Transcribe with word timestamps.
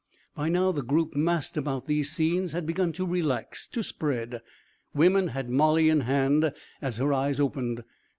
By 0.35 0.49
now 0.49 0.71
the 0.71 0.81
group 0.81 1.15
massed 1.15 1.57
about 1.57 1.85
these 1.85 2.11
scenes 2.11 2.53
had 2.53 2.65
begun 2.65 2.91
to 2.93 3.05
relax, 3.05 3.67
to 3.67 3.83
spread. 3.83 4.41
Women 4.95 5.27
had 5.27 5.47
Molly 5.51 5.89
in 5.89 5.99
hand 5.99 6.53
as 6.81 6.97
her 6.97 7.13
eyes 7.13 7.39
opened. 7.39 7.83